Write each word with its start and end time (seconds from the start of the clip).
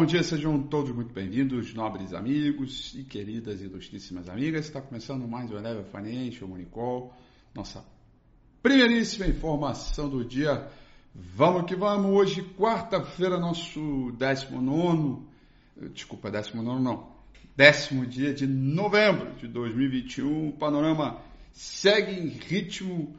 Bom 0.00 0.06
dia, 0.06 0.22
sejam 0.22 0.62
todos 0.62 0.94
muito 0.94 1.12
bem-vindos, 1.12 1.74
nobres 1.74 2.14
amigos 2.14 2.94
e 2.94 3.04
queridas 3.04 3.60
e 3.60 3.64
ilustríssimas 3.64 4.30
amigas. 4.30 4.64
Está 4.64 4.80
começando 4.80 5.28
mais 5.28 5.50
um 5.50 5.58
Eleven 5.58 5.84
Financial 5.84 6.48
Monicol, 6.48 7.12
nossa 7.54 7.84
primeiríssima 8.62 9.26
informação 9.26 10.08
do 10.08 10.24
dia. 10.24 10.66
Vamos 11.14 11.66
que 11.66 11.76
vamos, 11.76 12.10
hoje, 12.12 12.42
quarta-feira, 12.56 13.38
nosso 13.38 14.10
19, 14.12 15.18
desculpa, 15.92 16.30
19 16.30 16.82
não, 16.82 17.10
décimo 17.54 18.06
dia 18.06 18.32
de 18.32 18.46
novembro 18.46 19.34
de 19.34 19.48
2021. 19.48 20.48
O 20.48 20.52
panorama 20.52 21.18
segue 21.52 22.12
em 22.12 22.28
ritmo 22.28 23.14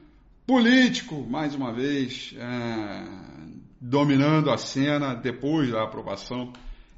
político, 0.47 1.23
mais 1.29 1.53
uma 1.53 1.71
vez. 1.71 2.33
É 2.39 3.51
dominando 3.81 4.51
a 4.51 4.57
cena 4.57 5.15
depois 5.15 5.71
da 5.71 5.83
aprovação 5.83 6.53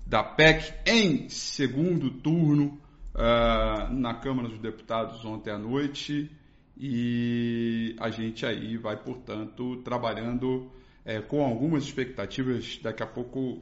da 0.05 0.23
PEC 0.23 0.73
em 0.85 1.29
segundo 1.29 2.11
turno 2.11 2.79
uh, 3.13 3.93
na 3.93 4.13
Câmara 4.15 4.47
dos 4.49 4.59
Deputados 4.59 5.23
ontem 5.25 5.51
à 5.51 5.57
noite. 5.57 6.29
E 6.77 7.95
a 7.99 8.09
gente 8.09 8.45
aí 8.45 8.77
vai, 8.77 8.97
portanto, 8.97 9.77
trabalhando 9.83 10.71
é, 11.05 11.21
com 11.21 11.43
algumas 11.43 11.83
expectativas. 11.83 12.79
Daqui 12.81 13.03
a 13.03 13.07
pouco, 13.07 13.61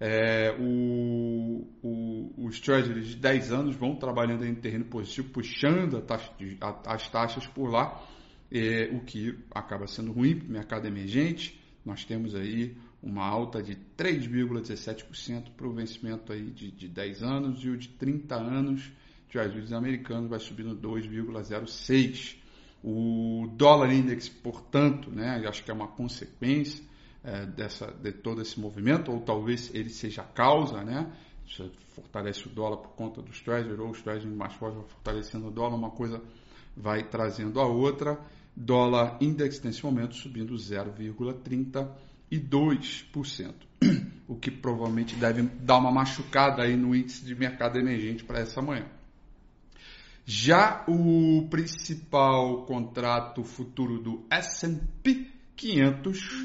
é, 0.00 0.56
o, 0.58 1.64
o, 1.84 2.44
os 2.44 2.58
treasuries 2.58 3.06
de 3.06 3.14
10 3.16 3.52
anos 3.52 3.76
vão 3.76 3.94
trabalhando 3.94 4.44
em 4.44 4.56
terreno 4.56 4.86
positivo, 4.86 5.30
puxando 5.30 6.02
taxa, 6.02 6.32
as 6.86 7.08
taxas 7.08 7.46
por 7.46 7.70
lá, 7.70 8.02
é, 8.50 8.90
o 8.92 8.98
que 9.04 9.38
acaba 9.54 9.86
sendo 9.86 10.10
ruim 10.10 10.40
para 10.40 10.48
o 10.48 10.50
mercado 10.50 10.88
emergente. 10.88 11.59
Nós 11.84 12.04
temos 12.04 12.34
aí 12.34 12.76
uma 13.02 13.24
alta 13.24 13.62
de 13.62 13.76
3,17% 13.96 15.50
para 15.56 15.66
o 15.66 15.72
vencimento 15.72 16.32
aí 16.32 16.50
de, 16.50 16.70
de 16.70 16.88
10 16.88 17.22
anos 17.22 17.64
e 17.64 17.70
o 17.70 17.76
de 17.76 17.88
30 17.88 18.34
anos 18.34 18.90
treasuries 19.30 19.72
americanos 19.72 20.28
vai 20.28 20.38
subindo 20.38 20.76
2,06%. 20.76 22.38
O 22.82 23.46
dólar 23.56 23.92
index, 23.92 24.28
portanto, 24.28 25.10
né, 25.10 25.44
acho 25.46 25.62
que 25.62 25.70
é 25.70 25.74
uma 25.74 25.88
consequência, 25.88 26.82
é, 27.22 27.44
dessa, 27.46 27.86
de 27.86 28.12
todo 28.12 28.40
esse 28.40 28.58
movimento, 28.58 29.12
ou 29.12 29.20
talvez 29.20 29.70
ele 29.74 29.90
seja 29.90 30.22
a 30.22 30.24
causa, 30.24 30.82
né? 30.82 31.10
Isso 31.46 31.70
fortalece 31.88 32.46
o 32.46 32.50
dólar 32.50 32.78
por 32.78 32.90
conta 32.92 33.20
dos 33.20 33.40
treasury, 33.40 33.80
ou 33.80 33.90
os 33.90 34.00
treasury 34.00 34.32
mais 34.34 34.54
fortes 34.54 34.80
fortalecendo 34.90 35.48
o 35.48 35.50
dólar, 35.50 35.76
uma 35.76 35.90
coisa 35.90 36.22
vai 36.76 37.02
trazendo 37.02 37.60
a 37.60 37.66
outra. 37.66 38.18
Dólar 38.54 39.16
index 39.20 39.60
nesse 39.62 39.84
momento 39.84 40.14
subindo 40.14 40.54
0,32%, 40.54 43.54
o 44.28 44.36
que 44.36 44.50
provavelmente 44.50 45.16
deve 45.16 45.40
dar 45.42 45.78
uma 45.78 45.90
machucada 45.90 46.62
aí 46.62 46.76
no 46.76 46.94
índice 46.94 47.24
de 47.24 47.34
mercado 47.34 47.78
emergente 47.78 48.22
para 48.24 48.40
essa 48.40 48.60
manhã. 48.60 48.84
Já 50.24 50.84
o 50.86 51.48
principal 51.50 52.64
contrato 52.64 53.42
futuro 53.42 53.98
do 53.98 54.24
S&P 54.30 55.28
500 55.56 56.44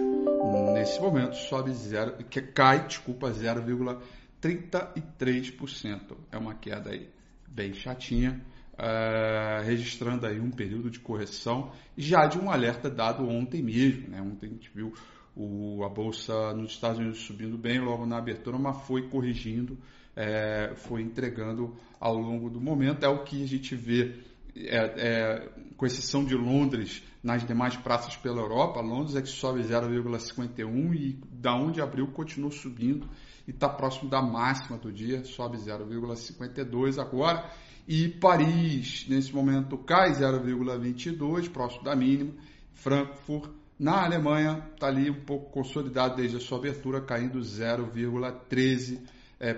nesse 0.73 0.99
momento 0.99 1.35
sobe 1.35 1.71
zero, 1.73 2.17
que 2.25 2.41
cai, 2.41 2.87
desculpa, 2.87 3.29
0,33%. 3.31 6.17
É 6.31 6.37
uma 6.37 6.55
queda 6.55 6.89
aí 6.89 7.07
bem 7.47 7.71
chatinha, 7.73 8.43
uh, 8.75 9.63
registrando 9.66 10.25
aí 10.25 10.39
um 10.39 10.51
período 10.51 10.89
de 10.89 11.00
correção 11.00 11.72
já 11.98 12.25
de 12.27 12.38
um 12.38 12.50
alerta 12.51 12.89
dado 12.89 13.27
ontem 13.27 13.62
mesmo. 13.63 14.10
Né? 14.10 14.22
Ontem 14.22 14.48
a 14.48 14.50
gente 14.50 14.69
viu 14.74 14.94
o, 15.36 15.83
a 15.83 15.89
bolsa 15.89 16.54
nos 16.54 16.72
Estados 16.72 17.00
Unidos 17.00 17.19
subindo 17.19 17.57
bem 17.57 17.80
logo 17.80 18.06
na 18.06 18.18
abertura, 18.18 18.57
mas 18.57 18.81
foi 18.86 19.10
corrigindo, 19.10 19.77
é, 20.16 20.74
foi 20.75 21.01
entregando 21.01 21.75
ao 22.00 22.16
longo 22.16 22.50
do 22.50 22.62
momento. 22.62 23.04
É 23.04 23.10
o 23.10 23.24
que 23.24 23.44
a 23.44 23.48
gente 23.48 23.75
vê 23.75 24.16
é, 24.56 24.77
é, 24.77 25.50
com 25.75 25.86
exceção 25.86 26.24
de 26.24 26.33
Londres, 26.33 27.04
nas 27.22 27.45
demais 27.45 27.75
praças 27.75 28.16
pela 28.16 28.39
Europa, 28.39 28.80
Londres 28.80 29.16
é 29.16 29.22
que 29.22 29.27
sobe 29.27 29.62
0,51 29.62 30.95
e 30.95 31.19
da 31.31 31.56
onde 31.56 31.81
abriu 31.81 32.07
continua 32.07 32.51
subindo 32.51 33.10
e 33.48 33.51
está 33.51 33.68
próximo 33.68 34.10
da 34.10 34.22
máxima 34.22 34.77
do 34.77 34.92
dia, 34.92 35.25
sobe 35.25 35.57
0,52 35.57 37.00
agora. 37.00 37.50
E 37.87 38.09
Paris, 38.09 39.05
nesse 39.07 39.33
momento, 39.33 39.77
cai 39.77 40.11
0,22, 40.11 41.51
próximo 41.51 41.83
da 41.83 41.95
mínima. 41.95 42.33
Frankfurt, 42.73 43.51
na 43.77 44.03
Alemanha, 44.03 44.67
está 44.73 44.87
ali 44.87 45.09
um 45.09 45.23
pouco 45.23 45.51
consolidado 45.51 46.15
desde 46.15 46.37
a 46.37 46.39
sua 46.39 46.57
abertura, 46.57 47.01
caindo 47.01 47.39
0,13%, 47.39 48.99
é, 49.39 49.53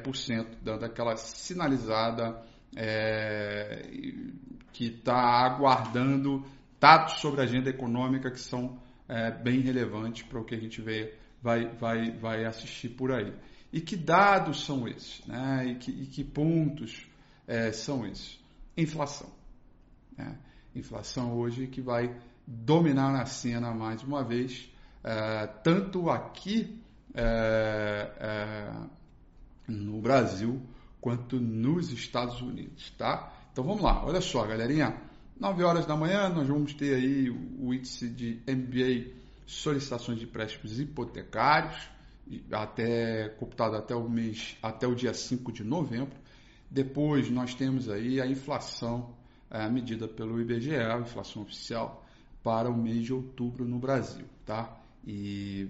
dando 0.62 0.84
aquela 0.84 1.16
sinalizada 1.16 2.44
é, 2.76 3.84
que 4.74 4.88
está 4.88 5.46
aguardando 5.46 6.44
dados 6.80 7.14
sobre 7.22 7.42
a 7.42 7.44
agenda 7.46 7.70
econômica 7.70 8.30
que 8.30 8.40
são 8.40 8.78
é, 9.08 9.32
bem 9.32 9.62
relevantes 9.62 10.24
para 10.24 10.40
o 10.40 10.44
que 10.44 10.54
a 10.54 10.60
gente 10.60 10.82
vê, 10.82 11.14
vai, 11.42 11.68
vai, 11.76 12.12
vai 12.12 12.46
assistir 12.46 12.90
por 12.90 13.12
aí. 13.12 13.34
E 13.72 13.80
que 13.80 13.96
dados 13.96 14.66
são 14.66 14.88
esses? 14.88 15.26
Né? 15.26 15.68
E, 15.68 15.76
que, 15.76 15.92
e 15.92 16.06
que 16.08 16.24
pontos 16.24 17.08
é, 17.48 17.72
são 17.72 18.06
esses? 18.06 18.40
Inflação. 18.76 19.30
Né? 20.16 20.38
Inflação 20.76 21.34
hoje 21.38 21.68
que 21.68 21.82
vai 21.82 22.16
dominar 22.46 23.12
na 23.12 23.26
cena 23.26 23.74
mais 23.74 24.04
uma 24.04 24.24
vez, 24.24 24.70
é, 25.04 25.48
tanto 25.64 26.10
aqui 26.10 26.82
é, 27.14 28.12
é, 28.20 28.72
no 29.68 30.00
Brasil 30.02 30.62
quanto 31.02 31.40
nos 31.40 31.92
Estados 31.92 32.42
Unidos, 32.42 32.90
tá? 32.98 33.34
Então 33.52 33.64
vamos 33.64 33.82
lá, 33.82 34.06
olha 34.06 34.22
só, 34.22 34.46
galerinha. 34.46 34.96
9 35.40 35.64
horas 35.64 35.86
da 35.86 35.96
manhã 35.96 36.30
nós 36.30 36.48
vamos 36.48 36.74
ter 36.74 36.96
aí 36.96 37.30
o 37.30 37.74
índice 37.74 38.10
de 38.10 38.42
MBA 38.48 39.14
solicitações 39.46 40.20
de 40.20 40.26
empréstimos 40.26 40.80
hipotecários, 40.80 41.90
até 42.52 43.30
computado 43.30 43.76
até 43.76 43.96
o 43.96 44.10
mês, 44.10 44.58
até 44.62 44.86
o 44.86 44.94
dia 44.94 45.14
5 45.14 45.52
de 45.52 45.64
novembro. 45.64 46.16
Depois 46.70 47.30
nós 47.30 47.54
temos 47.56 47.90
aí 47.90 48.22
a 48.22 48.28
inflação 48.28 49.16
é, 49.50 49.70
medida 49.70 50.08
pelo 50.08 50.40
IBGE, 50.42 50.76
a 50.76 51.00
inflação 51.00 51.42
oficial 51.44 52.06
para 52.44 52.70
o 52.70 52.78
mês 52.78 53.04
de 53.04 53.14
outubro 53.14 53.66
no 53.66 53.80
Brasil, 53.80 54.26
tá? 54.46 54.82
E 55.06 55.70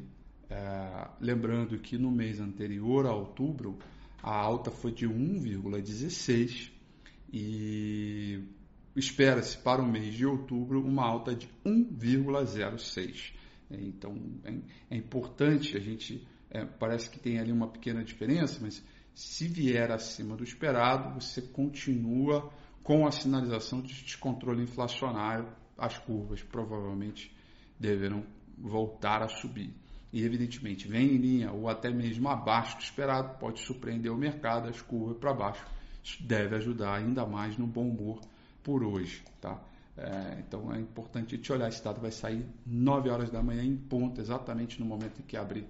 É, 0.50 1.10
lembrando 1.20 1.78
que 1.78 1.98
no 1.98 2.10
mês 2.10 2.40
anterior 2.40 3.06
a 3.06 3.14
outubro, 3.14 3.78
a 4.24 4.34
alta 4.34 4.72
foi 4.72 4.94
de 4.94 5.06
1,16 5.06 6.72
e 7.34 8.40
espera-se 8.96 9.58
para 9.58 9.82
o 9.82 9.86
mês 9.86 10.14
de 10.14 10.26
outubro 10.26 10.82
uma 10.82 11.04
alta 11.06 11.36
de 11.36 11.50
1,06. 11.66 13.34
Então 13.70 14.16
é, 14.46 14.54
é, 14.92 14.96
importante 14.96 15.76
a 15.76 15.82
gente, 15.82 16.26
é, 16.50 16.64
parece 16.64 17.10
que 17.10 17.20
tem 17.20 17.40
ali 17.40 17.52
uma 17.52 17.68
pequena 17.68 18.02
diferença, 18.02 18.60
mas 18.62 18.82
se 19.18 19.48
vier 19.48 19.90
acima 19.90 20.36
do 20.36 20.44
esperado, 20.44 21.20
você 21.20 21.42
continua 21.42 22.52
com 22.84 23.08
a 23.08 23.12
sinalização 23.12 23.82
de 23.82 23.92
descontrole 24.04 24.62
inflacionário, 24.62 25.48
as 25.76 25.98
curvas 25.98 26.44
provavelmente 26.44 27.36
deverão 27.80 28.24
voltar 28.56 29.24
a 29.24 29.28
subir. 29.28 29.74
E 30.14 30.24
evidentemente, 30.24 30.88
vem 30.88 31.16
em 31.16 31.18
linha 31.18 31.52
ou 31.52 31.68
até 31.68 31.90
mesmo 31.90 32.30
abaixo 32.30 32.78
do 32.78 32.84
esperado, 32.84 33.40
pode 33.40 33.60
surpreender 33.62 34.12
o 34.12 34.16
mercado, 34.16 34.70
as 34.70 34.84
curvas 34.84 35.18
para 35.18 35.34
baixo. 35.34 35.66
Isso 36.04 36.22
deve 36.22 36.56
ajudar 36.58 36.94
ainda 36.94 37.26
mais 37.26 37.58
no 37.58 37.66
bom 37.66 37.90
humor 37.90 38.22
por 38.62 38.84
hoje, 38.84 39.24
tá? 39.42 39.60
É, 39.98 40.44
então 40.48 40.72
é 40.72 40.80
importante 40.80 41.40
te 41.40 41.52
olhar. 41.52 41.70
Esse 41.70 41.84
dado 41.84 42.00
vai 42.00 42.12
sair 42.12 42.46
9 42.68 43.10
horas 43.10 43.32
da 43.32 43.42
manhã 43.42 43.64
em 43.64 43.76
ponto, 43.78 44.22
exatamente 44.22 44.80
no 44.80 44.86
momento 44.86 45.20
em 45.20 45.24
que 45.24 45.36
abrir 45.36 45.66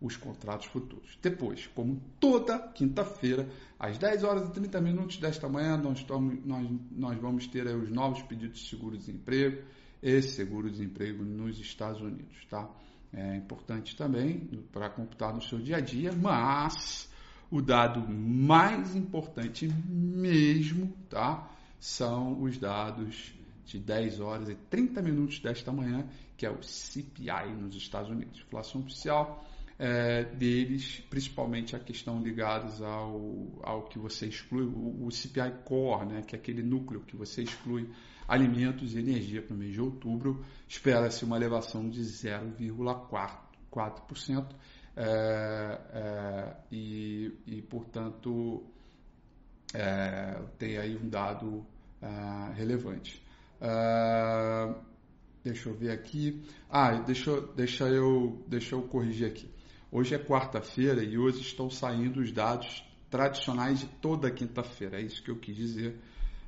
os 0.00 0.16
contratos 0.16 0.66
futuros. 0.66 1.18
Depois, 1.20 1.66
como 1.68 2.00
toda 2.18 2.58
quinta-feira, 2.58 3.48
às 3.78 3.98
10 3.98 4.24
horas 4.24 4.48
e 4.48 4.52
30 4.52 4.80
minutos 4.80 5.16
desta 5.18 5.48
manhã, 5.48 5.76
nós, 5.76 6.04
nós, 6.44 6.70
nós 6.90 7.18
vamos 7.18 7.46
ter 7.46 7.66
os 7.66 7.90
novos 7.90 8.22
pedidos 8.22 8.60
de 8.60 8.68
seguro-desemprego 8.68 9.62
e 10.02 10.22
seguro-desemprego 10.22 11.22
nos 11.22 11.58
Estados 11.58 12.00
Unidos, 12.00 12.46
tá? 12.48 12.68
É 13.12 13.36
importante 13.36 13.96
também 13.96 14.38
para 14.72 14.88
computar 14.88 15.34
no 15.34 15.42
seu 15.42 15.58
dia 15.58 15.78
a 15.78 15.80
dia, 15.80 16.12
mas 16.12 17.10
o 17.50 17.60
dado 17.60 18.00
mais 18.08 18.94
importante 18.94 19.66
mesmo, 19.66 20.92
tá? 21.08 21.50
são 21.80 22.42
os 22.42 22.58
dados 22.58 23.32
de 23.64 23.78
10 23.78 24.20
horas 24.20 24.48
e 24.50 24.54
30 24.54 25.00
minutos 25.00 25.40
desta 25.40 25.72
manhã, 25.72 26.06
que 26.36 26.44
é 26.44 26.50
o 26.50 26.62
CPI 26.62 27.54
nos 27.58 27.74
Estados 27.74 28.10
Unidos. 28.10 28.40
Inflação 28.40 28.82
oficial 28.82 29.44
é, 29.82 30.24
deles, 30.24 31.02
principalmente 31.08 31.74
a 31.74 31.78
questão 31.78 32.22
ligadas 32.22 32.82
ao, 32.82 33.48
ao 33.62 33.84
que 33.84 33.98
você 33.98 34.26
exclui, 34.26 34.64
o, 34.64 35.06
o 35.06 35.10
CPI 35.10 35.54
Core, 35.64 36.04
né, 36.04 36.20
que 36.20 36.36
é 36.36 36.38
aquele 36.38 36.62
núcleo 36.62 37.00
que 37.00 37.16
você 37.16 37.42
exclui 37.42 37.88
alimentos 38.28 38.94
e 38.94 38.98
energia 38.98 39.40
para 39.40 39.54
o 39.54 39.56
mês 39.56 39.72
de 39.72 39.80
outubro, 39.80 40.44
espera-se 40.68 41.24
uma 41.24 41.36
elevação 41.36 41.88
de 41.88 42.02
0,4%. 42.02 44.54
É, 44.96 45.80
é, 45.94 46.56
e, 46.70 47.32
e, 47.46 47.62
portanto, 47.62 48.62
é, 49.72 50.42
tem 50.58 50.76
aí 50.76 50.94
um 50.94 51.08
dado 51.08 51.64
uh, 52.02 52.52
relevante. 52.54 53.24
Uh, 53.62 54.74
deixa 55.42 55.70
eu 55.70 55.74
ver 55.74 55.92
aqui. 55.92 56.44
Ah, 56.68 57.00
deixa, 57.00 57.40
deixa, 57.56 57.88
eu, 57.88 58.44
deixa 58.46 58.74
eu 58.74 58.82
corrigir 58.82 59.26
aqui. 59.26 59.48
Hoje 59.92 60.14
é 60.14 60.18
quarta-feira 60.18 61.02
e 61.02 61.18
hoje 61.18 61.40
estão 61.40 61.68
saindo 61.68 62.20
os 62.20 62.30
dados 62.30 62.84
tradicionais 63.10 63.80
de 63.80 63.86
toda 63.86 64.30
quinta-feira. 64.30 65.00
É 65.00 65.02
isso 65.02 65.20
que 65.20 65.32
eu 65.32 65.36
quis 65.36 65.56
dizer. 65.56 65.98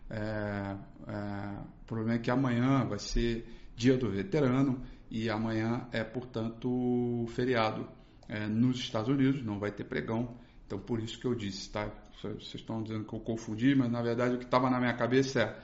É, 0.09 0.77
é, 1.09 1.59
o 1.83 1.85
problema 1.85 2.15
é 2.15 2.19
que 2.21 2.31
amanhã 2.31 2.85
vai 2.85 3.01
ser 3.01 3.45
dia 3.75 3.97
do 3.97 4.09
veterano 4.09 4.81
e 5.11 5.29
amanhã 5.29 5.89
é, 5.91 6.05
portanto, 6.05 7.27
feriado 7.35 7.89
é, 8.29 8.47
nos 8.47 8.79
Estados 8.79 9.09
Unidos, 9.09 9.43
não 9.43 9.59
vai 9.59 9.73
ter 9.73 9.85
pregão. 9.85 10.37
Então, 10.65 10.79
por 10.79 11.01
isso 11.01 11.19
que 11.19 11.27
eu 11.27 11.35
disse, 11.35 11.69
tá? 11.69 11.91
Vocês 12.23 12.55
estão 12.55 12.81
dizendo 12.81 13.05
que 13.05 13.13
eu 13.13 13.19
confundi, 13.19 13.75
mas 13.75 13.91
na 13.91 14.01
verdade 14.01 14.37
o 14.37 14.39
que 14.39 14.45
estava 14.45 14.71
na 14.71 14.79
minha 14.79 14.95
cabeça 14.95 15.41
é, 15.41 15.57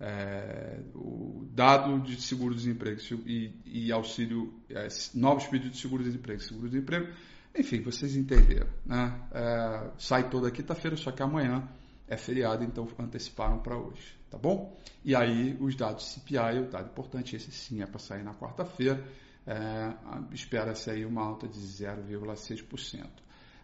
é 0.00 0.80
o 0.94 1.46
dado 1.52 2.00
de 2.00 2.20
seguro-desemprego 2.20 3.00
e, 3.26 3.52
e, 3.64 3.92
auxílio, 3.92 4.52
é, 4.68 4.88
novos 5.14 5.46
pedidos 5.46 5.76
de 5.76 5.82
seguro-desemprego, 5.82 6.40
seguro-desemprego, 6.40 7.12
enfim, 7.56 7.80
vocês 7.80 8.16
entenderam. 8.16 8.68
Né? 8.84 9.20
É, 9.32 9.90
sai 9.98 10.28
toda 10.28 10.50
quinta-feira, 10.50 10.96
só 10.96 11.12
que 11.12 11.22
amanhã 11.22 11.68
é 12.08 12.16
feriado, 12.16 12.64
então 12.64 12.86
anteciparam 12.98 13.58
para 13.58 13.76
hoje, 13.76 14.14
tá 14.30 14.36
bom? 14.36 14.76
E 15.04 15.14
aí 15.14 15.56
os 15.60 15.74
dados 15.76 16.12
CPI, 16.12 16.60
o 16.60 16.70
dado 16.70 16.90
importante, 16.90 17.36
esse 17.36 17.50
sim 17.52 17.80
é 17.80 17.86
para 17.86 17.98
sair 17.98 18.22
na 18.22 18.34
quarta-feira, 18.34 19.02
é, 19.46 19.92
espera-se 20.32 20.90
aí 20.90 21.04
uma 21.04 21.22
alta 21.22 21.46
de 21.46 21.58
0,6%. 21.58 23.06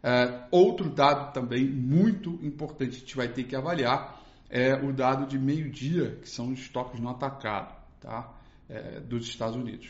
É, 0.02 0.46
outro 0.50 0.88
dado 0.88 1.32
também 1.32 1.64
muito 1.64 2.38
importante 2.42 2.90
que 2.90 2.96
a 2.96 3.00
gente 3.00 3.16
vai 3.16 3.28
ter 3.28 3.44
que 3.44 3.54
avaliar 3.54 4.19
é 4.50 4.74
o 4.74 4.92
dado 4.92 5.26
de 5.26 5.38
meio-dia, 5.38 6.18
que 6.20 6.28
são 6.28 6.52
os 6.52 6.58
estoques 6.58 7.00
no 7.00 7.08
atacado 7.08 7.80
tá? 8.00 8.32
É, 8.68 9.00
dos 9.00 9.26
Estados 9.26 9.56
Unidos. 9.56 9.88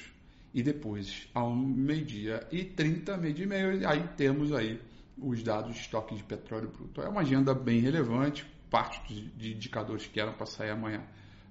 E 0.52 0.62
depois, 0.62 1.28
ao 1.32 1.54
meio-dia 1.54 2.46
e 2.50 2.64
30, 2.64 3.16
meio-dia 3.16 3.44
e 3.44 3.48
meio, 3.48 3.88
aí 3.88 4.06
temos 4.16 4.52
aí 4.52 4.80
os 5.16 5.42
dados 5.42 5.74
de 5.74 5.80
estoque 5.80 6.16
de 6.16 6.24
petróleo 6.24 6.68
bruto. 6.68 7.00
É 7.00 7.08
uma 7.08 7.20
agenda 7.20 7.54
bem 7.54 7.80
relevante, 7.80 8.44
parte 8.68 9.14
de 9.36 9.54
indicadores 9.54 10.06
que 10.06 10.20
eram 10.20 10.32
para 10.32 10.46
sair 10.46 10.70
amanhã 10.70 11.02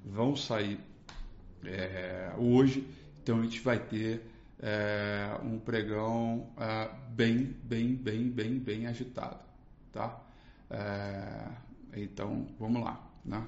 vão 0.04 0.36
sair 0.36 0.80
é, 1.64 2.34
hoje, 2.38 2.88
então 3.22 3.40
a 3.40 3.44
gente 3.44 3.60
vai 3.60 3.80
ter 3.80 4.22
é, 4.62 5.38
um 5.44 5.60
pregão 5.60 6.50
é, 6.58 6.90
bem, 7.10 7.56
bem, 7.64 7.96
bem, 7.96 8.30
bem, 8.30 8.58
bem 8.58 8.88
agitado, 8.88 9.40
tá? 9.92 10.26
Então, 11.96 12.48
vamos 12.60 12.84
lá, 12.84 13.02
né? 13.26 13.48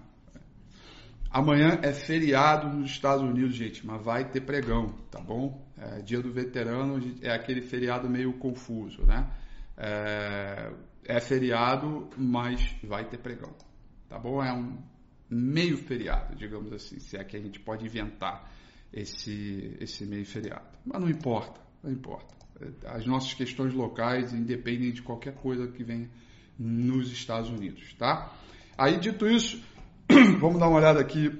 Amanhã 1.29 1.79
é 1.81 1.93
feriado 1.93 2.67
nos 2.67 2.91
Estados 2.91 3.23
Unidos, 3.23 3.55
gente, 3.55 3.85
mas 3.87 4.03
vai 4.03 4.29
ter 4.29 4.41
pregão, 4.41 4.87
tá 5.09 5.21
bom? 5.21 5.65
É, 5.77 6.01
dia 6.01 6.21
do 6.21 6.29
veterano 6.31 6.99
é 7.21 7.31
aquele 7.31 7.61
feriado 7.61 8.09
meio 8.09 8.33
confuso, 8.33 9.05
né? 9.05 9.31
É, 9.77 10.73
é 11.05 11.19
feriado, 11.21 12.09
mas 12.17 12.75
vai 12.83 13.05
ter 13.05 13.17
pregão, 13.17 13.53
tá 14.09 14.19
bom? 14.19 14.43
É 14.43 14.51
um 14.51 14.77
meio 15.29 15.77
feriado, 15.77 16.35
digamos 16.35 16.73
assim, 16.73 16.99
se 16.99 17.15
é 17.15 17.23
que 17.23 17.37
a 17.37 17.39
gente 17.39 17.61
pode 17.61 17.85
inventar 17.85 18.51
esse, 18.91 19.77
esse 19.79 20.05
meio 20.05 20.25
feriado. 20.25 20.67
Mas 20.85 20.99
não 21.01 21.09
importa, 21.09 21.61
não 21.81 21.91
importa. 21.91 22.35
As 22.85 23.05
nossas 23.05 23.33
questões 23.33 23.73
locais 23.73 24.33
independem 24.33 24.91
de 24.91 25.01
qualquer 25.01 25.33
coisa 25.35 25.67
que 25.69 25.81
venha 25.81 26.09
nos 26.61 27.11
Estados 27.11 27.49
Unidos, 27.49 27.93
tá? 27.97 28.31
Aí, 28.77 28.99
dito 28.99 29.27
isso, 29.27 29.61
vamos 30.39 30.59
dar 30.59 30.67
uma 30.67 30.77
olhada 30.77 30.99
aqui 30.99 31.31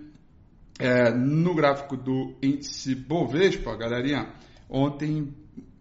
é, 0.80 1.12
no 1.12 1.54
gráfico 1.54 1.96
do 1.96 2.36
índice 2.42 2.96
Bovespa, 2.96 3.76
galerinha. 3.76 4.34
Ontem 4.70 5.34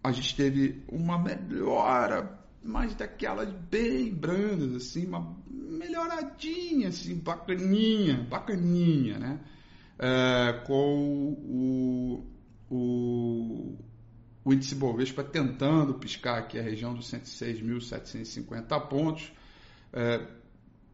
a 0.03 0.11
gente 0.11 0.35
teve 0.35 0.83
uma 0.87 1.17
melhora, 1.17 2.39
mas 2.63 2.93
daquelas 2.95 3.49
bem 3.69 4.13
brandas, 4.13 4.75
assim, 4.75 5.05
uma 5.07 5.35
melhoradinha, 5.49 6.89
assim, 6.89 7.15
bacaninha, 7.15 8.25
bacaninha, 8.29 9.17
né? 9.17 9.39
é, 10.01 10.53
com 10.65 11.37
o, 11.47 12.25
o, 12.69 13.77
o 14.43 14.53
índice 14.53 14.75
Bovespa 14.75 15.23
tentando 15.23 15.93
piscar 15.93 16.39
aqui 16.39 16.57
a 16.59 16.63
região 16.63 16.93
dos 16.93 17.11
106.750 17.11 18.87
pontos 18.87 19.31
é, 19.93 20.25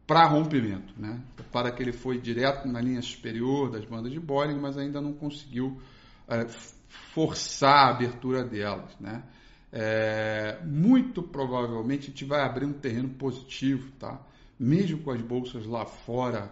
para 0.06 0.26
rompimento, 0.26 0.94
né? 0.96 1.22
para 1.52 1.70
que 1.70 1.82
ele 1.82 1.92
foi 1.92 2.18
direto 2.20 2.66
na 2.66 2.80
linha 2.80 3.02
superior 3.02 3.70
das 3.70 3.84
bandas 3.84 4.12
de 4.12 4.18
Bollinger, 4.18 4.60
mas 4.60 4.78
ainda 4.78 5.00
não 5.00 5.12
conseguiu 5.12 5.80
é, 6.26 6.46
forçar 6.88 7.86
a 7.86 7.90
abertura 7.90 8.44
delas. 8.44 8.96
Né? 8.98 9.22
É, 9.70 10.58
muito 10.64 11.22
provavelmente 11.22 12.04
a 12.04 12.10
gente 12.10 12.24
vai 12.24 12.40
abrir 12.40 12.64
um 12.64 12.72
terreno 12.72 13.10
positivo, 13.10 13.90
tá? 13.98 14.20
mesmo 14.58 14.98
com 14.98 15.10
as 15.10 15.20
bolsas 15.20 15.66
lá 15.66 15.84
fora 15.84 16.50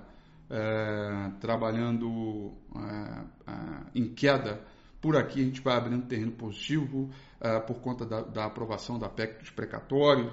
é, 0.50 1.30
trabalhando 1.40 2.52
é, 2.74 3.50
é, 3.50 3.54
em 3.94 4.08
queda, 4.14 4.60
por 5.06 5.16
aqui 5.16 5.40
a 5.40 5.44
gente 5.44 5.60
vai 5.60 5.76
abrindo 5.76 6.04
terreno 6.06 6.32
positivo 6.32 7.08
é, 7.40 7.60
por 7.60 7.76
conta 7.76 8.04
da, 8.04 8.22
da, 8.22 8.44
aprovação 8.44 8.98
da 8.98 9.08
PEC 9.08 9.38
dos 9.38 9.50
precatórios 9.50 10.32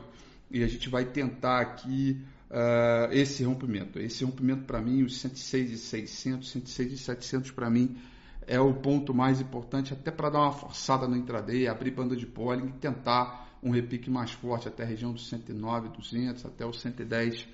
e 0.50 0.64
a 0.64 0.68
gente 0.68 0.90
vai 0.90 1.06
tentar 1.06 1.60
aqui 1.60 2.20
é, 2.50 3.10
esse 3.12 3.44
rompimento. 3.44 4.00
Esse 4.00 4.26
rompimento 4.26 4.64
para 4.64 4.82
mim, 4.82 5.04
os 5.04 5.22
106 5.22 5.70
e 5.74 5.78
600, 5.78 6.50
106 6.50 6.94
e 6.94 6.98
700 6.98 7.52
para 7.52 7.70
mim 7.70 7.96
é 8.48 8.60
o 8.60 8.74
ponto 8.74 9.14
mais 9.14 9.40
importante 9.40 9.94
até 9.94 10.10
para 10.10 10.32
dar 10.32 10.40
uma 10.40 10.52
forçada 10.52 11.08
no 11.08 11.16
intraday, 11.16 11.68
abrir 11.68 11.92
banda 11.92 12.16
de 12.16 12.26
polling 12.26 12.70
e 12.70 12.72
tentar 12.72 13.60
um 13.62 13.70
repique 13.70 14.10
mais 14.10 14.32
forte 14.32 14.68
até 14.68 14.82
a 14.82 14.88
região 14.88 15.14
dos 15.14 15.30
109, 15.30 15.90
200, 15.90 16.48
até 16.48 16.66
os 16.66 16.82
110 16.82 17.48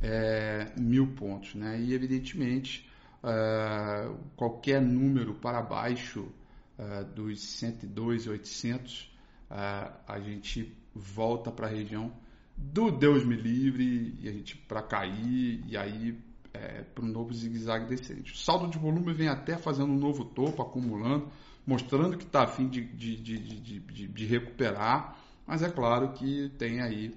é, 0.00 0.72
mil 0.78 1.08
pontos. 1.16 1.52
Né? 1.56 1.80
E, 1.80 1.92
evidentemente, 1.92 2.88
é, 3.24 4.08
qualquer 4.36 4.80
número 4.80 5.34
para 5.34 5.60
baixo 5.60 6.32
é, 6.80 7.04
dos 7.04 7.42
102 7.42 8.26
800 8.26 9.02
uh, 9.50 9.92
a 10.08 10.18
gente 10.18 10.74
volta 10.94 11.50
para 11.52 11.66
a 11.66 11.70
região 11.70 12.10
do 12.56 12.90
Deus 12.90 13.22
me 13.22 13.36
livre 13.36 14.16
e 14.18 14.26
a 14.26 14.32
gente 14.32 14.56
para 14.56 14.82
cair 14.82 15.62
e 15.66 15.76
aí 15.76 16.18
é, 16.54 16.82
para 16.82 17.04
um 17.04 17.08
novo 17.08 17.34
zigue-zague 17.34 17.86
descendente. 17.86 18.32
O 18.32 18.36
saldo 18.36 18.68
de 18.68 18.78
volume 18.78 19.12
vem 19.12 19.28
até 19.28 19.56
fazendo 19.58 19.92
um 19.92 19.98
novo 19.98 20.24
topo, 20.24 20.62
acumulando, 20.62 21.28
mostrando 21.66 22.16
que 22.16 22.24
está 22.24 22.44
a 22.44 22.46
fim 22.46 22.66
de, 22.66 22.82
de, 22.82 23.16
de, 23.16 23.38
de, 23.38 24.08
de 24.08 24.26
recuperar, 24.26 25.18
mas 25.46 25.62
é 25.62 25.68
claro 25.68 26.12
que 26.14 26.50
tem 26.58 26.80
aí 26.80 27.14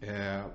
é, 0.00 0.10
é, 0.12 0.48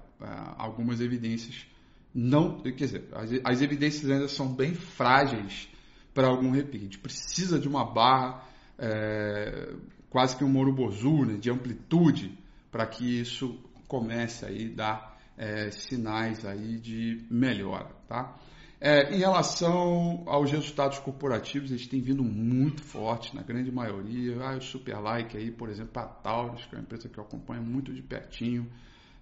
algumas 0.57 1.01
evidências 1.01 1.67
não, 2.13 2.61
quer 2.61 2.71
dizer, 2.71 3.09
as, 3.11 3.29
as, 3.43 3.61
evidências 3.61 4.09
ainda 4.09 4.29
são 4.29 4.47
bem 4.47 4.73
frágeis 4.73 5.67
para 6.15 6.27
algum 6.27 6.49
repique. 6.49 6.97
Precisa 6.97 7.59
de 7.59 7.67
uma 7.67 7.85
barra 7.85 8.43
é, 8.79 9.75
quase 10.09 10.35
que 10.35 10.43
um 10.43 10.49
morobozu, 10.49 11.25
né, 11.25 11.35
de 11.35 11.51
amplitude, 11.51 12.35
para 12.71 12.87
que 12.87 13.19
isso 13.19 13.59
comece 13.87 14.45
aí 14.45 14.69
dar 14.69 15.15
é, 15.37 15.69
sinais 15.69 16.45
aí 16.45 16.79
de 16.79 17.23
melhora, 17.29 17.91
tá? 18.07 18.35
É, 18.79 19.13
em 19.15 19.19
relação 19.19 20.23
aos 20.25 20.51
resultados 20.51 20.99
corporativos, 20.99 21.71
eles 21.71 21.87
têm 21.87 22.01
vindo 22.01 22.23
muito 22.23 22.83
forte, 22.83 23.35
na 23.35 23.41
grande 23.41 23.71
maioria. 23.71 24.37
Ah, 24.41 24.57
o 24.57 24.61
Super 24.61 24.99
Like 24.99 25.35
aí, 25.35 25.49
por 25.49 25.69
exemplo, 25.69 26.01
a 26.01 26.05
Taurus, 26.05 26.65
que 26.65 26.75
é 26.75 26.77
uma 26.77 26.83
empresa 26.83 27.09
que 27.09 27.17
eu 27.17 27.23
acompanho 27.23 27.63
muito 27.63 27.93
de 27.93 28.01
pertinho, 28.01 28.69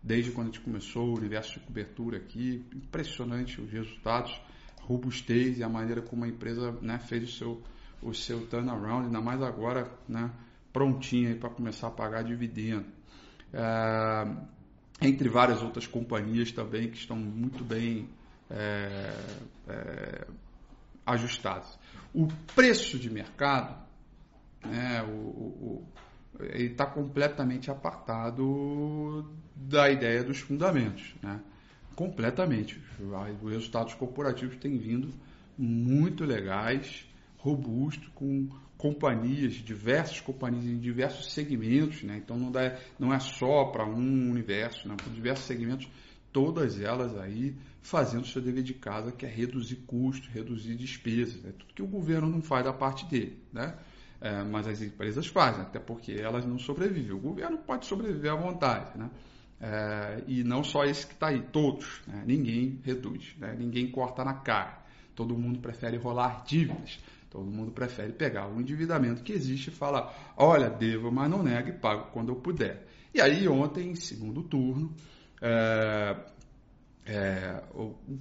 desde 0.01 0.31
quando 0.31 0.47
a 0.47 0.51
gente 0.51 0.61
começou 0.61 1.07
o 1.07 1.17
universo 1.17 1.53
de 1.53 1.59
cobertura 1.61 2.17
aqui. 2.17 2.65
Impressionante 2.75 3.61
os 3.61 3.71
resultados, 3.71 4.39
robustez 4.85 5.57
e 5.57 5.63
a 5.63 5.69
maneira 5.69 6.01
como 6.01 6.25
a 6.25 6.27
empresa 6.27 6.71
né, 6.81 6.99
fez 6.99 7.23
o 7.23 7.31
seu, 7.31 7.63
o 8.01 8.13
seu 8.13 8.45
turnaround, 8.47 9.05
ainda 9.05 9.21
mais 9.21 9.41
agora 9.41 9.89
né, 10.07 10.29
prontinha 10.71 11.35
para 11.35 11.49
começar 11.49 11.87
a 11.87 11.91
pagar 11.91 12.23
dividendo. 12.23 12.85
É, 13.53 14.27
entre 15.01 15.29
várias 15.29 15.61
outras 15.61 15.87
companhias 15.87 16.51
também 16.51 16.89
que 16.89 16.97
estão 16.97 17.15
muito 17.15 17.63
bem 17.63 18.09
é, 18.49 19.13
é, 19.67 20.27
ajustadas. 21.05 21.79
O 22.13 22.27
preço 22.55 22.99
de 22.99 23.09
mercado, 23.09 23.75
né, 24.65 25.03
o, 25.03 25.09
o, 25.09 25.87
está 26.53 26.85
completamente 26.85 27.69
apartado 27.69 29.31
da 29.55 29.89
ideia 29.89 30.23
dos 30.23 30.39
fundamentos, 30.39 31.15
né? 31.21 31.39
Completamente. 31.95 32.81
Os 33.41 33.51
resultados 33.51 33.93
corporativos 33.93 34.57
têm 34.57 34.77
vindo 34.77 35.13
muito 35.57 36.23
legais, 36.25 37.05
robustos, 37.37 38.09
com 38.15 38.49
companhias, 38.77 39.53
diversas 39.53 40.19
companhias 40.19 40.65
em 40.65 40.77
diversos 40.77 41.31
segmentos, 41.31 42.03
né? 42.03 42.17
então 42.17 42.37
não, 42.37 42.51
dá, 42.51 42.77
não 42.99 43.13
é 43.13 43.19
só 43.19 43.65
para 43.65 43.85
um 43.85 44.29
universo, 44.29 44.87
né? 44.87 44.95
diversos 45.13 45.45
segmentos, 45.45 45.87
todas 46.33 46.81
elas 46.81 47.17
aí 47.17 47.55
fazendo 47.81 48.23
o 48.23 48.27
seu 48.27 48.41
dever 48.41 48.63
de 48.63 48.73
casa, 48.73 49.11
que 49.11 49.25
é 49.25 49.29
reduzir 49.29 49.77
custos, 49.87 50.27
reduzir 50.29 50.75
despesas, 50.75 51.41
né? 51.41 51.53
tudo 51.57 51.73
que 51.73 51.81
o 51.81 51.87
governo 51.87 52.27
não 52.27 52.41
faz 52.41 52.65
da 52.65 52.73
parte 52.73 53.05
dele, 53.05 53.37
né? 53.53 53.77
É, 54.19 54.41
mas 54.41 54.65
as 54.67 54.81
empresas 54.81 55.27
fazem, 55.27 55.61
até 55.61 55.79
porque 55.79 56.13
elas 56.13 56.45
não 56.45 56.57
sobrevivem. 56.57 57.11
O 57.11 57.19
governo 57.19 57.57
pode 57.57 57.85
sobreviver 57.85 58.31
à 58.31 58.35
vontade, 58.35 58.97
né? 58.97 59.09
É, 59.65 60.21
e 60.27 60.43
não 60.43 60.61
só 60.61 60.83
esse 60.83 61.07
que 61.07 61.13
está 61.13 61.29
aí, 61.29 61.41
todos, 61.41 62.01
né? 62.05 62.21
ninguém 62.27 62.81
reduz, 62.83 63.33
né? 63.37 63.55
ninguém 63.57 63.89
corta 63.89 64.21
na 64.21 64.33
cara, 64.33 64.83
todo 65.15 65.37
mundo 65.37 65.59
prefere 65.59 65.95
rolar 65.95 66.43
dívidas. 66.45 66.99
Todo 67.29 67.49
mundo 67.49 67.71
prefere 67.71 68.11
pegar 68.11 68.47
o 68.47 68.59
endividamento 68.61 69.23
que 69.23 69.31
existe 69.31 69.69
e 69.69 69.71
falar: 69.71 70.33
olha, 70.37 70.69
devo, 70.69 71.11
mas 71.11 71.31
não 71.31 71.41
nego 71.41 71.69
e 71.69 71.71
pago 71.71 72.11
quando 72.11 72.29
eu 72.29 72.35
puder. 72.35 72.85
E 73.11 73.19
aí, 73.19 73.47
ontem, 73.47 73.95
segundo 73.95 74.43
turno, 74.43 74.93
é, 75.41 76.15
é, 77.05 77.63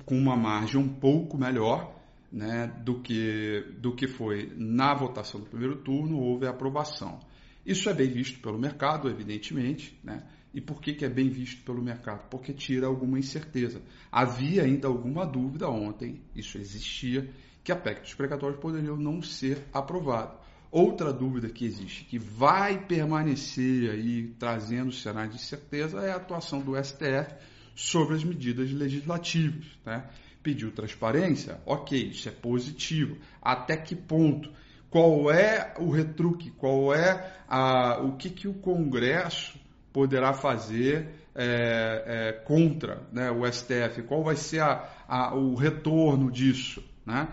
com 0.06 0.16
uma 0.16 0.34
margem 0.34 0.80
um 0.80 0.88
pouco 0.88 1.36
melhor 1.36 1.94
né, 2.30 2.72
do, 2.82 3.00
que, 3.00 3.66
do 3.78 3.94
que 3.94 4.06
foi 4.06 4.50
na 4.56 4.94
votação 4.94 5.40
do 5.40 5.46
primeiro 5.46 5.76
turno, 5.82 6.18
houve 6.18 6.46
a 6.46 6.50
aprovação. 6.50 7.20
Isso 7.66 7.90
é 7.90 7.94
bem 7.94 8.08
visto 8.08 8.40
pelo 8.40 8.58
mercado, 8.58 9.10
evidentemente. 9.10 9.98
Né? 10.02 10.22
E 10.54 10.60
por 10.60 10.80
que, 10.80 10.92
que 10.92 11.04
é 11.04 11.08
bem 11.08 11.30
visto 11.30 11.64
pelo 11.64 11.82
mercado? 11.82 12.28
Porque 12.28 12.52
tira 12.52 12.86
alguma 12.86 13.18
incerteza. 13.18 13.80
Havia 14.10 14.64
ainda 14.64 14.86
alguma 14.86 15.24
dúvida 15.24 15.68
ontem, 15.68 16.20
isso 16.34 16.58
existia, 16.58 17.30
que 17.64 17.72
a 17.72 17.76
PEC 17.76 18.02
dos 18.02 18.14
precatórios 18.14 18.60
poderiam 18.60 18.96
não 18.96 19.22
ser 19.22 19.64
aprovada. 19.72 20.42
Outra 20.70 21.12
dúvida 21.12 21.48
que 21.48 21.64
existe, 21.64 22.04
que 22.04 22.18
vai 22.18 22.86
permanecer 22.86 23.90
aí 23.90 24.34
trazendo 24.38 24.90
cenário 24.90 25.32
de 25.32 25.38
certeza, 25.38 26.00
é 26.00 26.12
a 26.12 26.16
atuação 26.16 26.60
do 26.60 26.82
STF 26.82 27.34
sobre 27.74 28.16
as 28.16 28.24
medidas 28.24 28.70
legislativas. 28.70 29.66
Né? 29.84 30.08
Pediu 30.42 30.72
transparência? 30.72 31.60
Ok, 31.64 32.08
isso 32.08 32.28
é 32.28 32.32
positivo. 32.32 33.16
Até 33.40 33.76
que 33.76 33.94
ponto? 33.94 34.50
Qual 34.90 35.30
é 35.30 35.74
o 35.78 35.90
retruque? 35.90 36.50
Qual 36.50 36.94
é 36.94 37.42
a, 37.48 38.00
o 38.02 38.16
que, 38.16 38.28
que 38.28 38.48
o 38.48 38.54
Congresso 38.54 39.58
poderá 39.92 40.32
fazer 40.32 41.08
é, 41.34 42.04
é, 42.06 42.32
contra 42.44 43.02
né, 43.12 43.30
o 43.30 43.44
STF? 43.50 44.02
Qual 44.06 44.22
vai 44.22 44.36
ser 44.36 44.60
a, 44.60 44.88
a, 45.08 45.34
o 45.34 45.54
retorno 45.54 46.30
disso? 46.30 46.82
Né? 47.04 47.28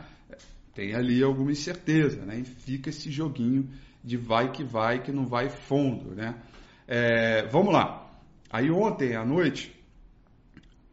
tem 0.79 0.95
ali 0.95 1.21
alguma 1.21 1.51
incerteza, 1.51 2.25
né? 2.25 2.39
E 2.39 2.45
fica 2.45 2.89
esse 2.89 3.11
joguinho 3.11 3.69
de 4.01 4.15
vai 4.15 4.49
que 4.53 4.63
vai, 4.63 5.01
que 5.01 5.11
não 5.11 5.25
vai 5.25 5.49
fundo, 5.49 6.15
né? 6.15 6.41
É, 6.87 7.45
vamos 7.47 7.73
lá. 7.73 8.09
Aí 8.49 8.71
ontem 8.71 9.13
à 9.13 9.25
noite 9.25 9.75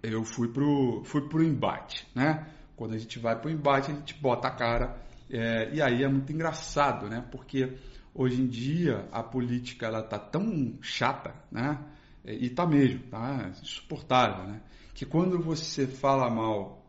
eu 0.02 0.24
fui 0.24 0.48
pro, 0.48 1.02
fui 1.04 1.28
pro 1.28 1.40
embate, 1.40 2.04
né? 2.16 2.48
Quando 2.74 2.94
a 2.94 2.98
gente 2.98 3.20
vai 3.20 3.40
pro 3.40 3.48
embate, 3.48 3.92
a 3.92 3.94
gente 3.94 4.14
bota 4.14 4.48
a 4.48 4.50
cara 4.50 4.96
é, 5.30 5.72
e 5.72 5.80
aí 5.80 6.02
é 6.02 6.08
muito 6.08 6.32
engraçado, 6.32 7.08
né? 7.08 7.24
Porque 7.30 7.72
hoje 8.16 8.40
em 8.40 8.46
dia 8.46 9.06
a 9.12 9.22
política 9.22 9.86
ela 9.86 10.02
tá 10.02 10.18
tão 10.18 10.78
chata, 10.80 11.34
né? 11.52 11.78
E 12.24 12.48
tá 12.50 12.66
mesmo, 12.66 13.00
tá 13.10 13.52
insuportável, 13.62 14.46
né? 14.46 14.62
Que 14.94 15.04
quando 15.04 15.38
você 15.38 15.86
fala 15.86 16.28
mal 16.28 16.84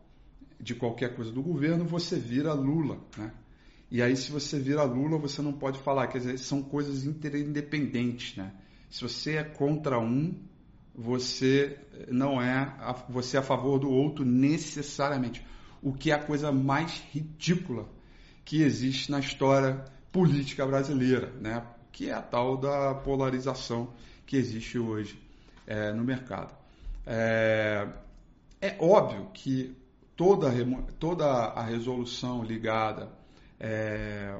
de 0.58 0.74
qualquer 0.74 1.14
coisa 1.14 1.30
do 1.30 1.42
governo, 1.42 1.84
você 1.84 2.18
vira 2.18 2.52
Lula, 2.52 2.98
né? 3.16 3.32
E 3.90 4.02
aí, 4.02 4.16
se 4.16 4.30
você 4.30 4.58
vira 4.58 4.82
Lula, 4.82 5.16
você 5.16 5.40
não 5.40 5.52
pode 5.52 5.78
falar, 5.78 6.08
quer 6.08 6.18
dizer, 6.18 6.38
são 6.38 6.62
coisas 6.62 7.04
interindependentes, 7.04 8.36
né? 8.36 8.52
Se 8.90 9.02
você 9.02 9.36
é 9.36 9.44
contra 9.44 9.98
um, 9.98 10.34
você 10.94 11.78
não 12.08 12.42
é, 12.42 12.74
você 13.08 13.36
é 13.36 13.40
a 13.40 13.42
favor 13.42 13.78
do 13.78 13.88
outro 13.88 14.24
necessariamente. 14.24 15.44
O 15.80 15.92
que 15.92 16.10
é 16.10 16.14
a 16.14 16.22
coisa 16.22 16.50
mais 16.50 17.02
ridícula 17.12 17.88
que 18.44 18.62
existe 18.62 19.10
na 19.10 19.20
história 19.20 19.84
política 20.12 20.66
brasileira, 20.66 21.32
né? 21.40 21.66
Que 21.92 22.10
é 22.10 22.14
a 22.14 22.22
tal 22.22 22.56
da 22.56 22.94
polarização 22.94 23.92
que 24.26 24.36
existe 24.36 24.78
hoje 24.78 25.20
é, 25.66 25.92
no 25.92 26.04
mercado. 26.04 26.54
É, 27.06 27.88
é 28.60 28.76
óbvio 28.78 29.30
que 29.32 29.76
toda, 30.16 30.50
toda 30.98 31.24
a 31.26 31.62
resolução 31.62 32.42
ligada, 32.42 33.10
é, 33.58 34.36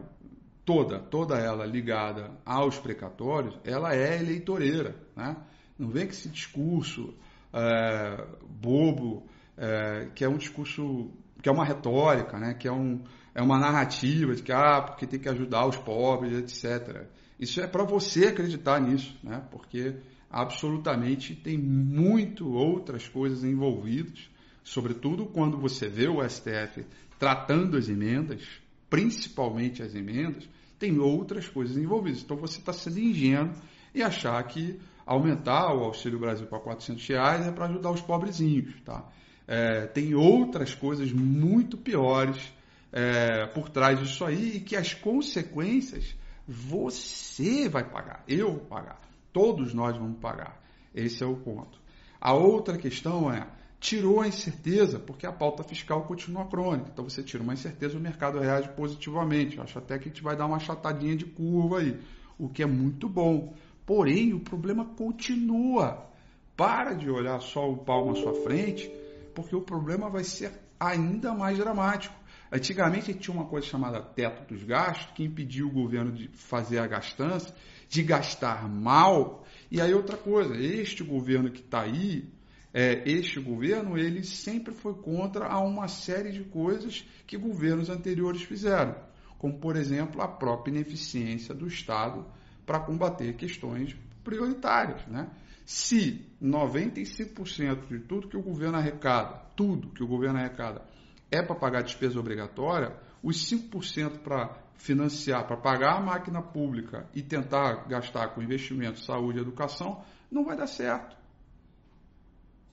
toda, 0.64 0.98
toda 0.98 1.38
ela 1.38 1.64
ligada 1.64 2.32
aos 2.44 2.78
precatórios, 2.78 3.58
ela 3.64 3.94
é 3.94 4.18
eleitoreira. 4.18 4.96
Né? 5.16 5.37
Não 5.78 5.88
vem 5.88 6.04
com 6.04 6.12
esse 6.12 6.28
discurso 6.28 7.14
é, 7.52 8.26
bobo, 8.48 9.26
é, 9.56 10.08
que 10.14 10.25
é 10.25 10.28
um 10.28 10.37
discurso, 10.37 11.10
que 11.40 11.48
é 11.48 11.52
uma 11.52 11.64
retórica, 11.64 12.38
né? 12.38 12.54
que 12.54 12.66
é, 12.66 12.72
um, 12.72 13.02
é 13.38 13.42
uma 13.42 13.59
narrativa 13.59 14.35
de 14.35 14.42
que, 14.42 14.52
ah, 14.52 14.83
porque 14.83 15.07
tem 15.07 15.21
que 15.21 15.28
ajudar 15.28 15.66
os 15.66 15.76
pobres, 15.76 16.33
etc. 16.33 17.07
Isso 17.38 17.61
é 17.61 17.66
para 17.66 17.85
você 17.85 18.26
acreditar 18.26 18.80
nisso, 18.80 19.16
né? 19.23 19.42
porque 19.50 19.95
absolutamente 20.30 21.35
tem 21.35 21.57
muito 21.57 22.50
outras 22.52 23.07
coisas 23.09 23.45
envolvidas 23.45 24.28
sobretudo 24.68 25.25
quando 25.25 25.57
você 25.57 25.88
vê 25.88 26.09
o 26.09 26.23
STF 26.28 26.85
tratando 27.18 27.76
as 27.76 27.88
emendas, 27.88 28.42
principalmente 28.90 29.83
as 29.83 29.95
emendas, 29.95 30.47
tem 30.78 30.99
outras 30.99 31.49
coisas 31.49 31.76
envolvidas. 31.76 32.23
Então 32.23 32.37
você 32.37 32.59
está 32.59 32.73
sendo 32.73 33.00
ingênuo 33.00 33.54
e 33.95 34.02
achar 34.02 34.40
que 34.45 34.78
aumentar 35.07 35.75
o 35.75 35.85
Auxílio 35.85 36.18
Brasil 36.18 36.47
para 36.47 36.61
400 36.61 37.09
reais 37.09 37.47
é 37.47 37.50
para 37.50 37.64
ajudar 37.64 37.90
os 37.90 38.02
pobrezinhos. 38.02 38.75
Tá? 38.85 39.09
É, 39.47 39.87
tem 39.87 40.14
outras 40.14 40.75
coisas 40.75 41.11
muito 41.12 41.78
piores 41.78 42.52
é, 42.92 43.47
por 43.47 43.68
trás 43.68 43.99
disso 43.99 44.25
aí 44.25 44.57
e 44.57 44.61
que 44.61 44.76
as 44.76 44.95
consequências 44.95 46.14
você 46.47 47.68
vai 47.68 47.85
pagar, 47.85 48.25
eu 48.26 48.52
vou 48.52 48.61
pagar, 48.61 49.00
todos 49.33 49.75
nós 49.75 49.97
vamos 49.97 50.18
pagar. 50.18 50.61
Esse 50.95 51.23
é 51.23 51.26
o 51.26 51.37
ponto. 51.37 51.78
A 52.21 52.33
outra 52.33 52.78
questão 52.78 53.33
é 53.33 53.47
tirou 53.78 54.21
a 54.21 54.26
incerteza, 54.26 54.99
porque 54.99 55.26
a 55.26 55.33
pauta 55.33 55.62
fiscal 55.62 56.02
continua 56.04 56.47
crônica. 56.47 56.90
Então 56.92 57.09
você 57.09 57.23
tira 57.23 57.42
uma 57.42 57.52
incerteza, 57.52 57.97
o 57.97 58.00
mercado 58.00 58.40
reage 58.40 58.68
positivamente. 58.71 59.59
Eu 59.59 59.62
acho 59.62 59.78
até 59.78 59.99
que 59.99 60.09
a 60.09 60.12
gente 60.12 60.23
vai 60.23 60.35
dar 60.35 60.47
uma 60.47 60.59
chatadinha 60.59 61.14
de 61.14 61.26
curva 61.26 61.80
aí, 61.80 62.01
o 62.38 62.48
que 62.48 62.62
é 62.62 62.66
muito 62.66 63.09
bom, 63.09 63.55
Porém, 63.88 64.35
o 64.35 64.40
problema 64.40 64.85
continua. 64.85 66.11
Para 66.55 66.92
de 66.92 67.09
olhar 67.09 67.40
só 67.40 67.72
o 67.72 67.79
palmo 67.79 68.11
à 68.11 68.16
sua 68.16 68.35
frente, 68.42 68.87
porque 69.35 69.57
o 69.57 69.62
problema 69.62 70.11
vai 70.11 70.24
ser 70.24 70.53
ainda 70.79 71.33
mais 71.33 71.57
dramático. 71.57 72.14
Antigamente 72.50 73.12
tinha 73.14 73.34
uma 73.34 73.46
coisa 73.46 73.66
chamada 73.66 74.00
teto 74.00 74.52
dos 74.52 74.64
gastos, 74.64 75.12
que 75.14 75.22
impediu 75.22 75.68
o 75.68 75.72
governo 75.72 76.12
de 76.12 76.28
fazer 76.28 76.78
a 76.78 76.87
gastança, 76.87 77.54
de 77.88 78.02
gastar 78.02 78.68
mal. 78.68 79.44
E 79.70 79.80
aí 79.80 79.92
outra 79.92 80.16
coisa, 80.16 80.56
este 80.56 81.04
governo 81.04 81.50
que 81.50 81.61
está 81.61 81.82
aí, 81.82 82.28
é, 82.72 83.02
este 83.11 83.40
governo, 83.40 83.98
ele 83.98 84.22
sempre 84.24 84.74
foi 84.74 84.94
contra 84.94 85.58
uma 85.58 85.88
série 85.88 86.32
de 86.32 86.44
coisas 86.44 87.04
que 87.26 87.37
governos 87.37 87.90
anteriores 87.90 88.42
fizeram, 88.42 88.94
como 89.38 89.58
por 89.58 89.76
exemplo 89.76 90.22
a 90.22 90.28
própria 90.28 90.72
ineficiência 90.72 91.54
do 91.54 91.66
Estado 91.66 92.26
para 92.64 92.80
combater 92.80 93.34
questões 93.34 93.96
prioritárias. 94.22 95.06
Né? 95.06 95.30
Se 95.64 96.24
95% 96.42 97.88
de 97.88 97.98
tudo 98.00 98.28
que 98.28 98.37
o 98.37 98.42
governo 98.42 98.78
arrecada, 98.78 99.42
tudo 99.56 99.88
que 99.88 100.02
o 100.02 100.06
governo 100.06 100.38
arrecada, 100.38 100.82
é 101.31 101.43
para 101.43 101.55
pagar 101.55 101.83
despesa 101.83 102.19
obrigatória, 102.19 102.97
os 103.23 103.37
5% 103.51 104.19
para 104.19 104.57
financiar, 104.77 105.47
para 105.47 105.57
pagar 105.57 105.97
a 105.97 106.01
máquina 106.01 106.41
pública 106.41 107.09
e 107.14 107.23
tentar 107.23 107.88
gastar 107.88 108.29
com 108.29 108.43
investimento, 108.43 109.01
saúde 109.01 109.38
e 109.38 109.43
educação, 109.43 110.03
não 110.31 110.45
vai 110.45 110.57
dar 110.57 110.67
certo. 110.67 111.17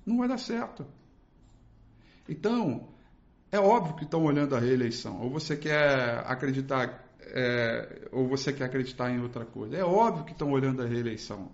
Não 0.05 0.17
vai 0.17 0.27
dar 0.27 0.37
certo. 0.37 0.85
Então, 2.29 2.87
é 3.51 3.59
óbvio 3.59 3.95
que 3.95 4.03
estão 4.03 4.23
olhando 4.23 4.55
a 4.55 4.59
reeleição. 4.59 5.21
Ou 5.21 5.29
você 5.29 5.57
quer 5.57 6.19
acreditar, 6.25 7.03
é, 7.21 8.07
ou 8.11 8.27
você 8.27 8.53
quer 8.53 8.65
acreditar 8.65 9.11
em 9.11 9.21
outra 9.21 9.45
coisa. 9.45 9.75
É 9.75 9.83
óbvio 9.83 10.25
que 10.25 10.31
estão 10.31 10.51
olhando 10.51 10.81
a 10.81 10.85
reeleição. 10.85 11.51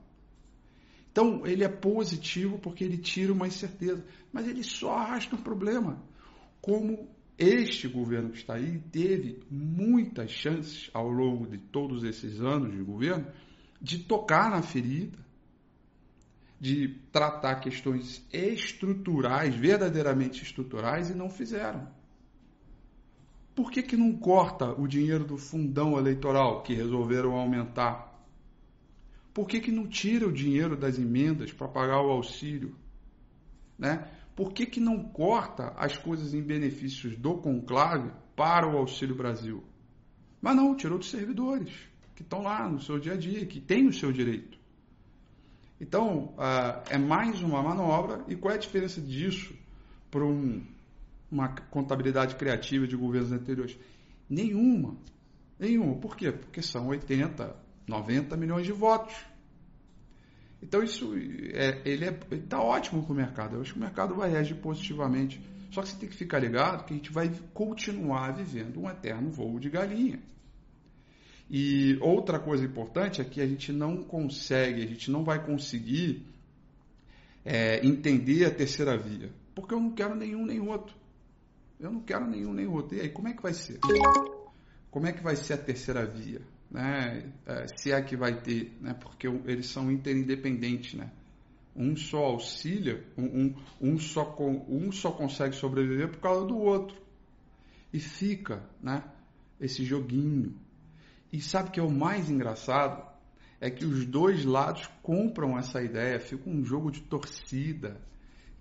Então, 1.11 1.45
ele 1.45 1.63
é 1.63 1.69
positivo 1.69 2.57
porque 2.59 2.83
ele 2.83 2.97
tira 2.97 3.33
uma 3.33 3.47
incerteza, 3.47 4.05
mas 4.31 4.47
ele 4.47 4.63
só 4.63 4.97
arrasta 4.97 5.35
um 5.35 5.41
problema. 5.41 6.01
Como 6.61 7.09
este 7.37 7.87
governo 7.87 8.29
que 8.29 8.37
está 8.37 8.53
aí 8.53 8.79
teve 8.91 9.43
muitas 9.49 10.29
chances 10.29 10.89
ao 10.93 11.09
longo 11.09 11.47
de 11.47 11.57
todos 11.57 12.03
esses 12.03 12.39
anos 12.39 12.71
de 12.71 12.83
governo 12.83 13.25
de 13.81 13.97
tocar 13.97 14.51
na 14.51 14.61
ferida, 14.61 15.17
de 16.59 16.99
tratar 17.11 17.55
questões 17.55 18.23
estruturais, 18.31 19.55
verdadeiramente 19.55 20.43
estruturais, 20.43 21.09
e 21.09 21.15
não 21.15 21.27
fizeram. 21.31 21.87
Por 23.55 23.71
que, 23.71 23.81
que 23.81 23.97
não 23.97 24.15
corta 24.15 24.71
o 24.79 24.87
dinheiro 24.87 25.25
do 25.25 25.37
fundão 25.37 25.97
eleitoral 25.97 26.61
que 26.61 26.75
resolveram 26.75 27.31
aumentar? 27.31 28.23
Por 29.33 29.47
que, 29.47 29.59
que 29.59 29.71
não 29.71 29.87
tira 29.87 30.27
o 30.27 30.31
dinheiro 30.31 30.77
das 30.77 30.99
emendas 30.99 31.51
para 31.51 31.67
pagar 31.67 32.01
o 32.01 32.11
auxílio? 32.11 32.75
Né? 33.79 34.07
Por 34.35 34.53
que, 34.53 34.65
que 34.65 34.79
não 34.79 35.03
corta 35.03 35.73
as 35.77 35.97
coisas 35.97 36.33
em 36.33 36.41
benefícios 36.41 37.15
do 37.17 37.35
conclave 37.35 38.11
para 38.35 38.67
o 38.67 38.77
Auxílio 38.77 39.15
Brasil? 39.15 39.63
Mas 40.41 40.55
não, 40.55 40.75
tirou 40.75 40.97
dos 40.97 41.09
servidores, 41.09 41.71
que 42.15 42.23
estão 42.23 42.41
lá 42.41 42.67
no 42.67 42.81
seu 42.81 42.97
dia 42.97 43.13
a 43.13 43.17
dia, 43.17 43.45
que 43.45 43.59
têm 43.59 43.87
o 43.87 43.93
seu 43.93 44.11
direito. 44.11 44.57
Então, 45.79 46.35
uh, 46.37 46.83
é 46.89 46.97
mais 46.97 47.41
uma 47.41 47.61
manobra. 47.63 48.23
E 48.27 48.35
qual 48.35 48.53
é 48.53 48.55
a 48.55 48.59
diferença 48.59 49.01
disso 49.01 49.55
para 50.11 50.23
um, 50.23 50.63
uma 51.31 51.49
contabilidade 51.49 52.35
criativa 52.35 52.87
de 52.87 52.95
governos 52.95 53.31
anteriores? 53.31 53.77
Nenhuma. 54.29 54.95
Nenhuma. 55.59 55.95
Por 55.95 56.15
quê? 56.15 56.31
Porque 56.31 56.61
são 56.61 56.87
80, 56.87 57.55
90 57.87 58.37
milhões 58.37 58.65
de 58.65 58.71
votos. 58.71 59.15
Então 60.61 60.83
isso 60.83 61.13
é, 61.53 61.81
ele 61.83 62.05
está 62.31 62.61
ótimo 62.61 63.03
para 63.03 63.13
o 63.13 63.15
mercado. 63.15 63.55
Eu 63.55 63.61
acho 63.61 63.73
que 63.73 63.79
o 63.79 63.81
mercado 63.81 64.15
vai 64.15 64.29
reagir 64.29 64.55
positivamente. 64.55 65.41
Só 65.71 65.81
que 65.81 65.89
você 65.89 65.97
tem 65.97 66.09
que 66.09 66.15
ficar 66.15 66.39
ligado 66.39 66.85
que 66.85 66.93
a 66.93 66.97
gente 66.97 67.11
vai 67.11 67.31
continuar 67.53 68.31
vivendo 68.31 68.81
um 68.81 68.89
eterno 68.89 69.31
voo 69.31 69.59
de 69.59 69.69
galinha. 69.69 70.19
E 71.49 71.97
outra 72.01 72.39
coisa 72.39 72.63
importante 72.63 73.19
é 73.19 73.25
que 73.25 73.41
a 73.41 73.47
gente 73.47 73.73
não 73.73 74.03
consegue, 74.03 74.83
a 74.83 74.87
gente 74.87 75.09
não 75.11 75.23
vai 75.23 75.43
conseguir 75.45 76.25
é, 77.43 77.85
entender 77.85 78.45
a 78.45 78.51
terceira 78.51 78.97
via, 78.97 79.31
porque 79.53 79.73
eu 79.73 79.79
não 79.79 79.91
quero 79.91 80.15
nenhum 80.15 80.45
nem 80.45 80.59
outro. 80.59 80.95
Eu 81.79 81.91
não 81.91 82.01
quero 82.01 82.27
nenhum 82.27 82.53
nem 82.53 82.67
outro. 82.67 82.95
E 82.95 83.01
aí, 83.01 83.09
como 83.09 83.27
é 83.27 83.33
que 83.33 83.41
vai 83.41 83.53
ser? 83.53 83.79
Como 84.89 85.07
é 85.07 85.11
que 85.11 85.23
vai 85.23 85.35
ser 85.35 85.53
a 85.53 85.57
terceira 85.57 86.05
via? 86.05 86.41
Né? 86.71 87.31
É, 87.45 87.67
se 87.75 87.91
é 87.91 88.01
que 88.01 88.15
vai 88.15 88.41
ter, 88.41 88.75
né? 88.79 88.93
porque 88.93 89.27
eles 89.27 89.67
são 89.67 89.91
interindependentes. 89.91 90.93
Né? 90.93 91.11
Um 91.75 91.95
só 91.95 92.25
auxilia, 92.25 93.05
um, 93.17 93.25
um, 93.25 93.55
um, 93.81 93.99
só, 93.99 94.35
um 94.39 94.91
só 94.91 95.11
consegue 95.11 95.55
sobreviver 95.55 96.09
por 96.09 96.19
causa 96.19 96.47
do 96.47 96.57
outro. 96.57 96.97
E 97.93 97.99
fica 97.99 98.63
né? 98.81 99.03
esse 99.59 99.83
joguinho 99.83 100.55
e 101.31 101.39
sabe 101.39 101.69
o 101.69 101.71
que 101.71 101.79
é 101.79 101.83
o 101.83 101.89
mais 101.89 102.29
engraçado? 102.29 103.09
É 103.59 103.69
que 103.69 103.85
os 103.85 104.05
dois 104.05 104.43
lados 104.43 104.89
compram 105.01 105.57
essa 105.57 105.81
ideia, 105.81 106.19
fica 106.19 106.49
um 106.49 106.63
jogo 106.63 106.91
de 106.91 107.01
torcida. 107.01 108.01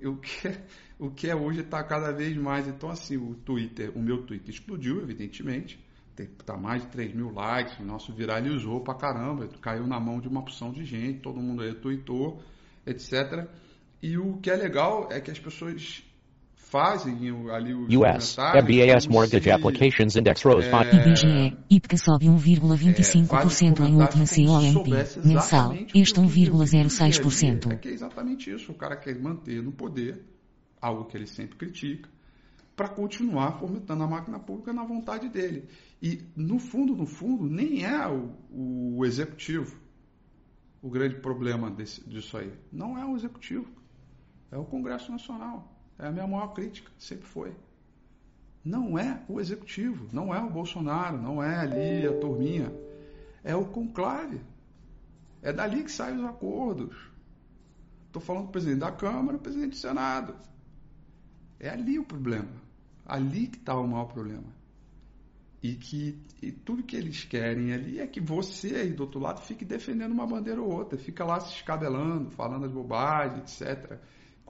O 0.02 0.16
que, 0.16 0.48
é, 0.48 0.66
o 0.98 1.10
que 1.10 1.28
é 1.28 1.34
hoje 1.34 1.60
está 1.60 1.82
cada 1.82 2.12
vez 2.12 2.36
mais. 2.36 2.68
Então, 2.68 2.90
assim, 2.90 3.16
o 3.16 3.34
Twitter, 3.34 3.96
o 3.96 4.00
meu 4.00 4.22
Twitter 4.22 4.50
explodiu, 4.50 5.02
evidentemente. 5.02 5.82
Está 6.22 6.56
mais 6.56 6.82
de 6.82 6.88
3 6.88 7.14
mil 7.14 7.32
likes, 7.32 7.78
o 7.78 7.84
nosso 7.84 8.12
viralizou 8.12 8.80
pra 8.80 8.94
caramba, 8.94 9.48
caiu 9.60 9.86
na 9.86 9.98
mão 9.98 10.20
de 10.20 10.28
uma 10.28 10.40
opção 10.40 10.72
de 10.72 10.84
gente, 10.84 11.20
todo 11.20 11.40
mundo 11.40 11.62
aí 11.62 11.74
tweetou, 11.74 12.42
etc. 12.86 13.48
E 14.02 14.16
o 14.18 14.38
que 14.38 14.50
é 14.50 14.56
legal 14.56 15.08
é 15.10 15.20
que 15.20 15.30
as 15.30 15.38
pessoas 15.38 16.02
fazem 16.70 17.14
ali 17.50 17.74
os 17.74 17.92
US, 17.92 18.36
FBAS 18.36 19.08
Mortgage 19.08 19.50
Applications 19.50 20.14
Index 20.14 20.42
rose 20.42 20.68
é, 20.68 20.94
IBGE, 20.94 21.58
IPCA 21.68 21.96
sobe 21.96 22.26
1,25% 22.26 23.80
é, 23.80 23.88
em 23.88 23.96
última 23.96 24.24
COMP 24.24 24.88
mensal, 25.24 25.74
este 25.92 26.20
1,06%. 26.20 27.72
É 27.72 27.76
que 27.76 27.88
é 27.88 27.92
exatamente 27.92 28.50
isso, 28.50 28.70
o 28.70 28.74
cara 28.74 28.96
quer 28.96 29.20
manter 29.20 29.60
no 29.60 29.72
poder, 29.72 30.22
algo 30.80 31.06
que 31.06 31.16
ele 31.16 31.26
sempre 31.26 31.56
critica, 31.58 32.08
para 32.76 32.88
continuar 32.88 33.58
fomentando 33.58 34.04
a 34.04 34.06
máquina 34.06 34.38
pública 34.38 34.72
na 34.72 34.84
vontade 34.84 35.28
dele. 35.28 35.68
E, 36.02 36.22
no 36.34 36.58
fundo, 36.58 36.96
no 36.96 37.06
fundo, 37.06 37.48
nem 37.48 37.84
é 37.84 38.06
o, 38.08 38.96
o 38.96 39.04
executivo 39.04 39.80
o 40.82 40.88
grande 40.88 41.16
problema 41.16 41.70
desse, 41.70 42.02
disso 42.08 42.36
aí. 42.36 42.52
Não 42.72 42.96
é 42.96 43.04
o 43.04 43.16
executivo, 43.16 43.70
é 44.50 44.56
o 44.56 44.64
Congresso 44.64 45.10
Nacional. 45.12 45.76
É 45.98 46.06
a 46.06 46.10
minha 46.10 46.26
maior 46.26 46.48
crítica, 46.48 46.90
sempre 46.98 47.26
foi. 47.26 47.54
Não 48.64 48.98
é 48.98 49.22
o 49.28 49.40
executivo, 49.40 50.08
não 50.12 50.34
é 50.34 50.40
o 50.40 50.50
Bolsonaro, 50.50 51.18
não 51.18 51.42
é 51.42 51.58
ali 51.58 52.06
a 52.06 52.18
turminha. 52.18 52.72
É 53.44 53.54
o 53.54 53.64
conclave. 53.64 54.40
É 55.42 55.52
dali 55.52 55.82
que 55.82 55.90
saem 55.90 56.18
os 56.18 56.24
acordos. 56.24 56.96
Estou 58.06 58.20
falando 58.20 58.46
do 58.46 58.52
presidente 58.52 58.80
da 58.80 58.92
Câmara, 58.92 59.38
do 59.38 59.42
presidente 59.42 59.70
do 59.70 59.76
Senado. 59.76 60.34
É 61.58 61.70
ali 61.70 61.98
o 61.98 62.04
problema. 62.04 62.50
Ali 63.06 63.46
que 63.46 63.58
está 63.58 63.74
o 63.78 63.86
maior 63.86 64.06
problema. 64.06 64.59
E 65.62 65.74
que 65.74 66.18
e 66.42 66.50
tudo 66.50 66.82
que 66.82 66.96
eles 66.96 67.24
querem 67.24 67.72
ali 67.72 68.00
é 68.00 68.06
que 68.06 68.20
você 68.20 68.76
aí 68.76 68.92
do 68.92 69.02
outro 69.02 69.20
lado 69.20 69.42
fique 69.42 69.64
defendendo 69.64 70.12
uma 70.12 70.26
bandeira 70.26 70.60
ou 70.60 70.72
outra, 70.72 70.98
fica 70.98 71.24
lá 71.24 71.38
se 71.40 71.54
escabelando, 71.54 72.30
falando 72.30 72.64
as 72.64 72.72
bobagens, 72.72 73.60
etc 73.60 73.98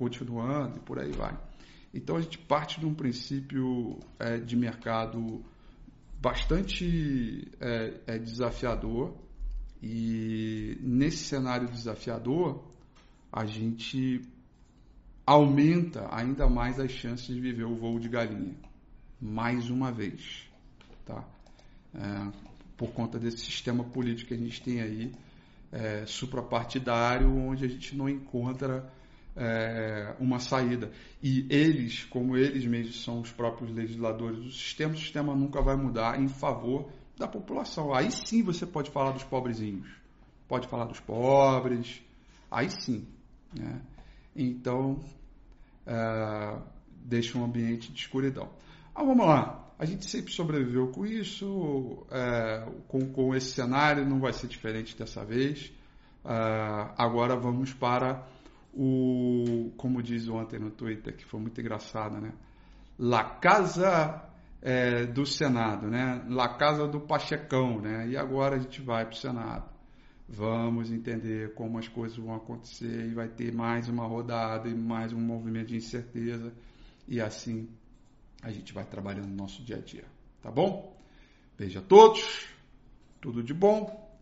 continuando 0.01 0.79
e 0.79 0.81
por 0.81 0.99
aí 0.99 1.13
vai. 1.13 1.39
Então 1.93 2.17
a 2.17 2.23
gente 2.23 2.39
parte 2.39 2.81
de 2.81 2.87
um 2.87 2.95
princípio 2.95 3.99
é, 4.19 4.39
de 4.39 4.57
mercado 4.57 5.45
bastante 6.19 7.47
é, 7.61 8.01
é, 8.07 8.19
desafiador. 8.19 9.15
E 9.83 10.79
nesse 10.81 11.19
cenário 11.19 11.69
desafiador 11.69 12.65
a 13.31 13.45
gente 13.45 14.23
aumenta 15.27 16.09
ainda 16.11 16.49
mais 16.49 16.81
as 16.81 16.91
chances 16.91 17.27
de 17.27 17.39
viver 17.39 17.65
o 17.65 17.77
voo 17.77 17.99
de 17.99 18.09
galinha. 18.09 18.57
Mais 19.21 19.69
uma 19.69 19.93
vez, 19.93 20.50
tá? 21.11 21.25
É, 21.95 22.33
por 22.77 22.93
conta 22.93 23.19
desse 23.19 23.39
sistema 23.39 23.85
político 23.85 24.29
que 24.29 24.35
a 24.35 24.39
gente 24.39 24.63
tem 24.63 24.81
aí 24.81 25.13
é, 25.73 26.05
suprapartidário, 26.07 27.31
onde 27.31 27.65
a 27.65 27.69
gente 27.69 27.97
não 27.97 28.09
encontra 28.09 28.91
é, 29.37 30.15
uma 30.19 30.39
saída. 30.39 30.91
E 31.23 31.47
eles, 31.51 32.05
como 32.05 32.37
eles 32.37 32.65
mesmos 32.65 33.03
são 33.05 33.21
os 33.21 33.31
próprios 33.31 33.71
legisladores 33.71 34.39
do 34.39 34.51
sistema, 34.51 34.95
o 34.95 34.99
sistema 34.99 35.35
nunca 35.35 35.61
vai 35.61 35.77
mudar 35.77 36.21
em 36.21 36.29
favor 36.29 36.91
da 37.17 37.29
população. 37.29 37.93
Aí 37.93 38.11
sim 38.11 38.43
você 38.43 38.67
pode 38.67 38.91
falar 38.91 39.13
dos 39.13 39.25
pobrezinhos, 39.25 39.89
pode 40.49 40.67
falar 40.69 40.87
dos 40.87 41.01
pobres, 41.01 42.03
aí 42.51 42.71
sim. 42.71 43.07
Né? 43.55 43.81
Então, 44.35 45.01
é, 45.87 46.59
deixa 47.05 47.37
um 47.39 47.45
ambiente 47.45 47.93
de 47.93 48.01
escuridão. 48.01 48.49
Ah, 48.95 49.05
vamos 49.05 49.27
lá. 49.27 49.70
A 49.81 49.87
gente 49.87 50.05
sempre 50.11 50.31
sobreviveu 50.31 50.89
com 50.89 51.07
isso, 51.07 52.07
é, 52.11 52.69
com, 52.87 53.11
com 53.11 53.35
esse 53.35 53.53
cenário, 53.53 54.07
não 54.07 54.21
vai 54.21 54.31
ser 54.31 54.47
diferente 54.47 54.95
dessa 54.95 55.25
vez. 55.25 55.73
Uh, 56.23 56.93
agora 56.99 57.35
vamos 57.35 57.73
para 57.73 58.29
o, 58.75 59.73
como 59.79 60.03
diz 60.03 60.29
ontem 60.29 60.59
no 60.59 60.71
Twitter, 60.71 61.17
que 61.17 61.25
foi 61.25 61.41
muito 61.41 61.59
engraçado, 61.59 62.21
né? 62.21 62.31
La 62.99 63.25
Casa 63.25 64.23
é, 64.61 65.07
do 65.07 65.25
Senado, 65.25 65.87
né? 65.87 66.27
La 66.29 66.59
Casa 66.59 66.87
do 66.87 67.01
Pachecão, 67.01 67.81
né? 67.81 68.07
E 68.07 68.19
agora 68.19 68.57
a 68.57 68.59
gente 68.59 68.83
vai 68.83 69.07
para 69.07 69.15
o 69.15 69.17
Senado. 69.17 69.65
Vamos 70.29 70.93
entender 70.93 71.55
como 71.55 71.79
as 71.79 71.89
coisas 71.89 72.19
vão 72.19 72.35
acontecer 72.35 73.07
e 73.07 73.15
vai 73.15 73.29
ter 73.29 73.51
mais 73.51 73.89
uma 73.89 74.07
rodada 74.07 74.69
e 74.69 74.75
mais 74.75 75.15
um 75.15 75.21
movimento 75.21 75.69
de 75.69 75.77
incerteza 75.77 76.53
e 77.09 77.19
assim 77.19 77.67
a 78.43 78.51
gente 78.51 78.73
vai 78.73 78.85
trabalhando 78.85 79.29
no 79.29 79.37
nosso 79.37 79.63
dia 79.63 79.77
a 79.77 79.81
dia, 79.81 80.05
tá 80.43 80.51
bom? 80.51 80.97
Beijo 81.59 81.79
a 81.79 81.83
todos, 81.83 82.47
tudo 83.21 83.43
de 83.43 83.53
bom 83.53 84.19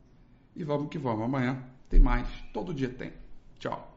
e 0.57 0.65
vamos 0.65 0.89
que 0.89 0.99
vamos. 0.99 1.25
Amanhã 1.25 1.63
tem 1.89 2.01
mais, 2.01 2.29
todo 2.53 2.75
dia 2.75 2.89
tem. 2.89 3.13
Tchau. 3.59 3.97